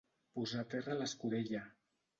Posar 0.39 0.65
terra 0.73 0.95
a 0.97 0.99
l'escudella. 1.03 1.67